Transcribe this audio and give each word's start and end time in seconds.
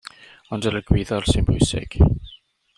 Ond 0.55 0.67
yr 0.69 0.77
egwyddor 0.79 1.29
sy'n 1.33 1.47
bwysig. 1.51 2.01